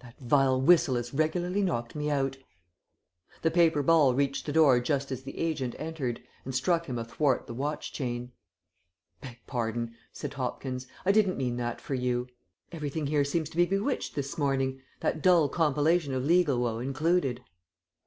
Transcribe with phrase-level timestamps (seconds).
[0.00, 2.36] "That vile whistle has regularly knocked me out."
[3.40, 7.46] The paper ball reached the door just as the agent entered, and struck him athwart
[7.46, 8.32] the watch chain.
[9.22, 12.26] "Beg pardon," said Hopkins, "I didn't mean that for you.
[12.70, 17.42] Everything here seems to be bewitched this morning, that dull compilation of legal woe included."